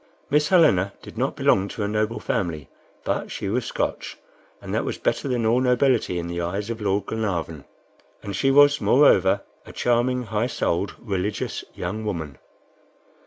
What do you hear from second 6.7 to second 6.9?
of